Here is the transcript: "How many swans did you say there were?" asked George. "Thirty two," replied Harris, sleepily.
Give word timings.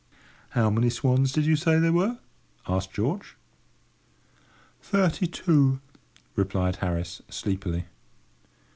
"How 0.57 0.71
many 0.71 0.89
swans 0.89 1.31
did 1.31 1.45
you 1.45 1.55
say 1.55 1.77
there 1.77 1.93
were?" 1.93 2.17
asked 2.67 2.91
George. 2.91 3.37
"Thirty 4.81 5.27
two," 5.27 5.79
replied 6.35 6.77
Harris, 6.77 7.21
sleepily. 7.29 7.85